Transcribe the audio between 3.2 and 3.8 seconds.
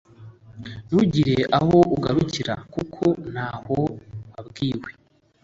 ntaho